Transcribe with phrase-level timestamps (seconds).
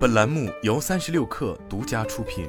[0.00, 2.48] 本栏目由三十六氪独家出品。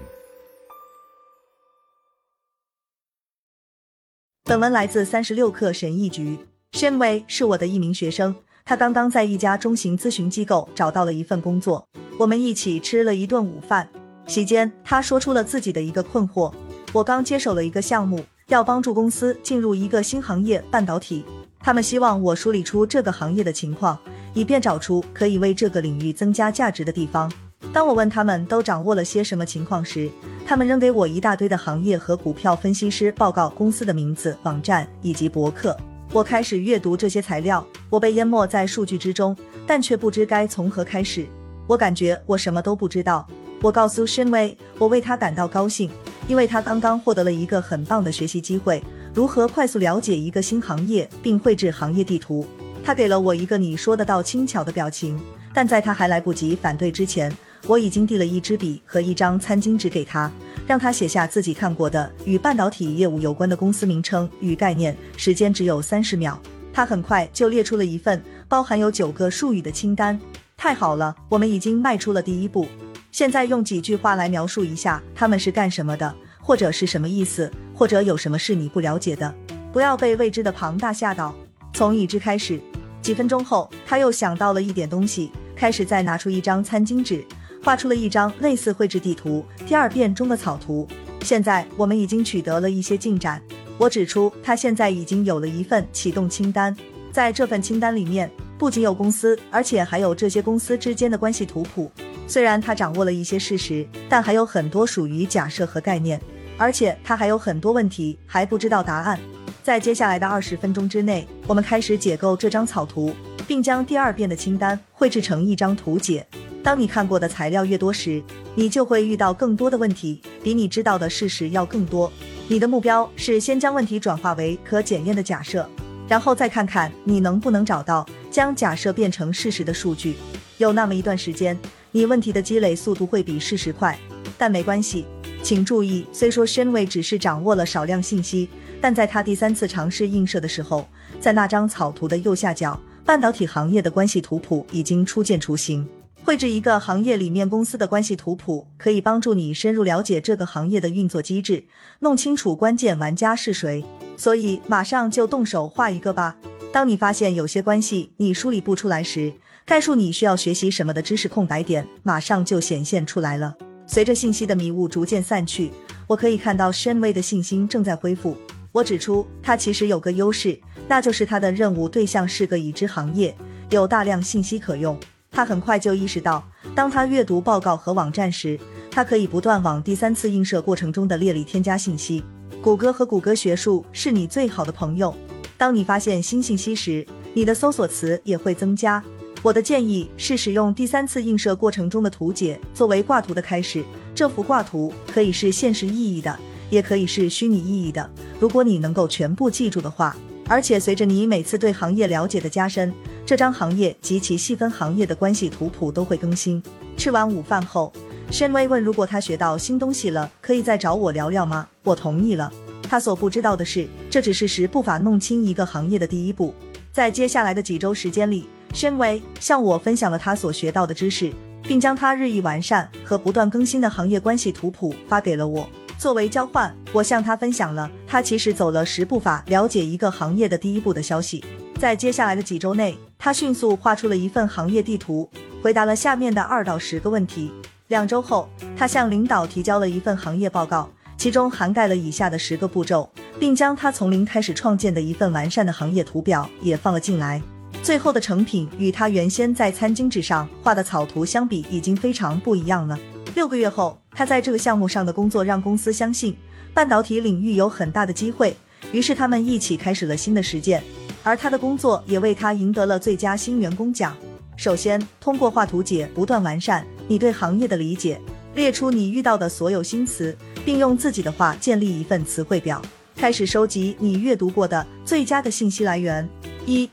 [4.46, 6.40] 本文来自三十六氪神译局。
[6.72, 8.34] 申威是我的一名学生，
[8.64, 11.86] 他刚刚在一家中型咨询机构找到了一份工作。
[12.18, 13.90] 我们一起吃了一顿午饭，
[14.26, 16.54] 席间他说出了自己的一个困惑：
[16.94, 21.26] 我刚接手了一个项目，要帮助公司进入一个新行业——半导体。
[21.60, 24.00] 他们希望我梳理出这个行业的情况。
[24.34, 27.32] 以便找出可以为这个领域增加价值的地方。
[27.74, 30.10] 当我问他们都掌握了些什么情况时，
[30.46, 35.78] 他们扔给我一大堆的行业和股票分析师报告、公司的名字、网站以及博客。
[36.12, 41.26] 我开始阅读这些材料，我被淹没在数据之中，但却不知该从何开始。
[41.68, 43.26] 我感觉我什么都不知道。
[43.62, 45.90] 我告诉申威，我为他感到高兴，
[46.28, 52.46] 因为他刚刚获得了一个很棒的学习机会：如何快速了解一个新行业并绘制行业地图。
[52.84, 55.20] 他给了我一个你说得到轻巧的表情，
[55.54, 57.32] 但在他还来不及反对之前，
[57.68, 60.32] 我已经递了一支笔和一张餐巾纸给他，
[60.66, 64.98] 让他写下自己看过的与半导体业务有关的公司名称与概念。
[65.16, 66.42] 时间只有三十秒，
[66.74, 70.20] 他很快就列出了一份包含有九个术语的清单。
[70.58, 72.68] 太好了，我们已经迈出了第一步。
[73.12, 79.34] 现在用几句话来描述一下他们是干什么的，或者是什么意思，或者有什么是你不了解的。
[79.72, 81.36] 不要被未知的庞大吓到。
[81.74, 82.60] 从已知开始。
[83.02, 87.26] 几分钟后，他又想到了一点东西，开始再拿出一张餐巾纸，
[87.64, 90.88] 画出了一张类似绘制地图第二遍中的草图。
[91.24, 93.42] 现在我们已经取得了一些进展。
[93.78, 96.76] 我指出，他现在已经有了一份启动清单，
[97.12, 101.92] 在这份清单里面不仅有公司，而且还有这些公司之间的关系图谱。
[102.28, 106.22] 虽然他掌握了一些事实，但还有很多属于假设和概念，
[106.58, 109.20] 而且他还有很多问题还不知道答案。
[109.64, 113.14] 在接下来的二十分钟之内，我们开始解构这张草图，
[113.48, 116.26] 并将第二遍的清单绘制成一张图解。
[116.64, 118.24] 当你看过的材料越多时，
[118.56, 122.12] 你就会遇到更多的问题，比你知道的事实要更多。
[122.48, 125.70] 你的目标是先将问题转化为可检验的假设，
[126.08, 130.16] 然后再看看你能不能找到将假设变成事实的数据。
[130.58, 131.58] 有那么一段时间，
[131.92, 133.98] 你问题的积累速度会比事实快，
[134.40, 135.06] 但没关系。
[135.44, 138.50] 请注意，虽说申位只是掌握了少量信息。
[138.82, 140.88] 但在他第三次尝试映射的时候，
[141.20, 145.88] 在那张草图的右下角，半导体行业的关系图谱已经初见雏形。
[146.24, 151.64] 绘制一个行业里面公司的关系图谱，可以帮助你深入了解这个行业的运作机制，
[152.00, 153.84] 弄清楚关键玩家是谁。
[154.18, 156.36] 所以马上就动手画一个吧。
[156.72, 159.34] 当你发现有些关系你梳理不出来时，
[159.66, 163.56] 概述你需要学习什么的知识空白点马上就显现出来了。
[163.88, 165.72] 随着信息的迷雾逐渐散去，
[166.08, 168.38] 我可以看到申威的信心正在恢复。
[168.72, 173.36] 我指出，他其实有个优势，那就是他的任务对象是个已知行业，
[173.70, 174.98] 有大量信息可用。
[175.30, 178.58] 他很快就意识到，当他阅读报告和网站时，
[178.90, 182.24] 他可以不断往第三次映射过程中的列里添加信息。
[182.62, 185.14] 谷歌和谷歌学术是你最好的朋友。
[185.58, 189.04] 当你发现新信息时，你的搜索词也会增加。
[189.42, 193.84] 我的建议是使用第三次映射过程中的图解作为挂图的开始。
[194.14, 196.38] 这幅挂图可以是现实意义的。
[196.72, 198.10] 也可以是虚拟意义的。
[198.40, 200.16] 如果你能够全部记住的话，
[200.48, 202.92] 而且随着你每次对行业了解的加深，
[203.24, 206.62] 这张行业及其细分行业的关系图谱都会更新。
[206.98, 207.94] 吃完午饭后，
[208.32, 212.52] 申威问：“如果他学到新东西了，可以再找我聊聊吗？”我同意了。
[212.84, 216.54] 他所不知道的是，这只是十步法弄清一个行业的第一步。
[216.92, 221.32] 在接下来的几周时间里，申威向我分享了他所学到的知识，
[221.64, 225.70] 并将他日益完善和不断更新的行业关系图谱发给了我。
[226.02, 231.46] 作为交换，我向他分享了他其实走了十步法了解一个行业的第一步的消息。
[231.78, 235.30] 在接下来的几周内，他迅速画出了一份行业地图，
[235.62, 237.52] 回答了下面的二到十个问题。
[237.90, 243.08] 两周后，他向领导提交了一份行业报告，其中涵盖了以下的十个步骤，
[243.40, 247.40] 并将他从零开始创建的一份完善的行业图表也放了进来。
[247.84, 252.98] 最后的成品与他原先在餐巾纸上画的草图相比，已经非常不一样了。
[253.36, 256.38] 六个月后，他在这个项目上的工作让公司相信
[256.76, 258.56] 半导体领域有很大的机会，
[258.92, 260.84] 于是他们一起开始了新的实践。
[261.24, 264.16] 而他的工作也为他赢得了最佳新员工奖。
[264.56, 268.22] 首先，通过画图解不断完善你对行业的理解，
[268.54, 272.80] 列出你遇到的所有新词，并用自己的话建立一份词汇表，
[273.16, 276.30] 开始收集你阅读过的最佳的信息来源。
[276.68, 276.88] 一、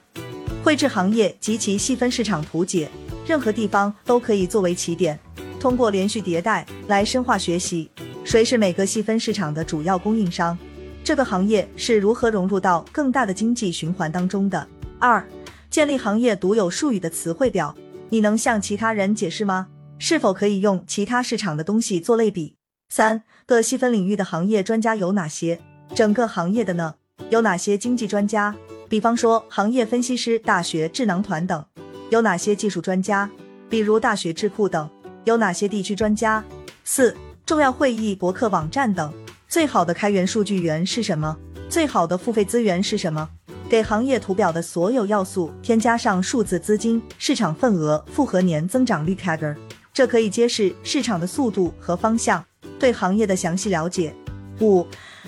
[0.65, 2.89] 绘制行业及其细分市场图解，
[3.27, 5.21] 任何地方都可以作为起点。
[5.61, 7.91] 通过连续迭代来深化学习，
[8.25, 10.57] 谁是每个细分市场的主要供应商？
[11.03, 14.67] 这个行业是如何融入到更大的经济循环当中的？
[14.99, 15.27] 二、
[15.71, 17.75] 建立行业独有术语的词汇表，
[18.11, 19.69] 你能向其他人解释吗？
[19.99, 22.55] 是否可以用其他市场的东西做类比？
[22.89, 25.59] 三各细分领域的行业专家有哪些？
[25.95, 26.95] 整个行业的呢？
[27.31, 28.55] 有哪些经济专家？
[28.89, 31.65] 比方说行业分析师、大学智囊团等。
[32.11, 33.29] 有哪些技术专家？
[33.69, 34.89] 比如大学智库等。
[35.29, 36.43] 有哪些地区专家？
[36.85, 37.15] 四
[37.45, 39.13] 重要会议、博客网站等。
[39.47, 41.37] 最好的开源数据源是什么？
[41.69, 43.29] 最好的付费资源是什么？
[43.69, 49.55] 给行业图表的所有要素添加上数字资金、市场份额、复合年增长率 CAGR，
[49.93, 52.43] 这可以揭示市场的速度和方向，
[52.79, 54.15] 对行业的详细了解。
[54.63, 54.87] 五，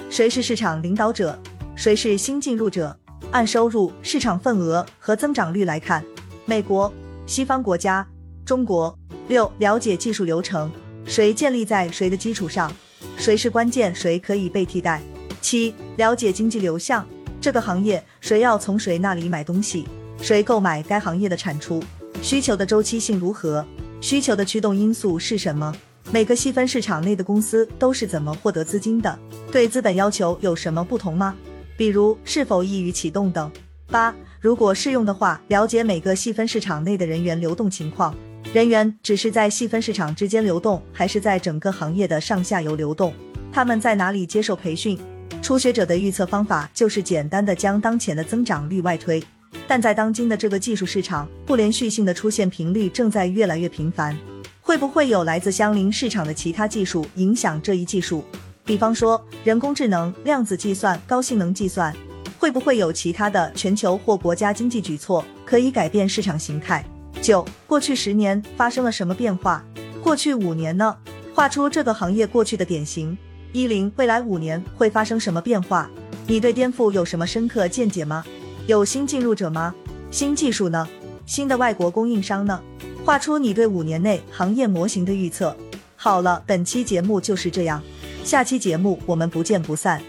[0.08, 1.38] 谁是市场领导者？
[1.76, 2.96] 谁是新进入者？
[3.32, 6.02] 按收入、市场份额和增长率来看，
[6.46, 6.90] 美国、
[7.26, 8.06] 西方国家、
[8.46, 8.98] 中国。
[9.30, 10.68] 六，了解技术流程，
[11.04, 12.68] 谁建立在谁的基础上？
[13.16, 13.94] 谁是关键？
[13.94, 15.00] 谁可以被替代？
[15.40, 17.06] 七，了解经济流向。
[17.40, 19.86] 这个行业谁要从谁那里买东西？
[20.20, 21.80] 谁购买该行业的产出？
[22.20, 23.64] 需求的周期性如何？
[24.00, 25.72] 需求的驱动因素是什么？
[26.10, 29.16] 每个细分市场内的公司都是怎么获得资金的？
[29.52, 31.36] 对资本要求有什么不同吗？
[31.76, 33.48] 比如是否易于启动等。
[33.86, 38.12] 八，如果适用的话，了解每个细分市场内的人员流动情况。
[38.52, 43.14] 人员只是在细分市场之间流动，还是在整个行业的上下游流动？
[43.52, 44.98] 他们在哪里接受培训？
[45.40, 49.22] 初学者的预测方法就是简单的将当前的增长率外推，
[49.68, 54.18] 但在当今的这个技术市场，不连续性的出现频率正在越来越频繁。
[54.60, 58.24] 会不会有来自相邻市场的其他技术影响这一技术？
[58.64, 61.94] 比方说人工智能、量子计算、高性能计算，
[62.36, 66.84] 会不会有其他的全球或国家经济举措可以改变市场形态？
[67.22, 69.62] 九，过去十年发生了什么变化？
[70.02, 70.96] 过去五年呢？
[71.34, 73.16] 画出这个行业过去的典型。
[73.52, 75.90] 一零，未来五年会发生什么变化？
[76.26, 78.24] 你对颠覆有什么深刻见解吗？
[78.66, 79.74] 有新进入者吗？
[80.10, 80.88] 新技术呢？
[81.26, 82.60] 新的外国供应商呢？
[83.04, 85.54] 画出你对五年内行业模型的预测。
[85.96, 87.82] 好了，本期节目就是这样，
[88.24, 90.00] 下期节目我们不见不散。